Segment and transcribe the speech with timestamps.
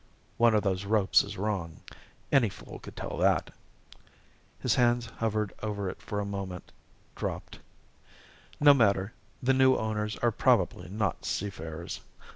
[0.37, 1.81] "One of those ropes is wrong;
[2.31, 3.53] any fool could tell that"
[4.63, 6.71] His hands hovered over it for a moment
[7.15, 7.59] dropped.
[8.59, 11.99] "No matter the new owners are probably not seafarers!